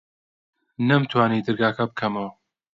نەمتوانی 0.89 1.45
دەرگاکە 1.45 1.85
بکەمەوە. 1.89 2.29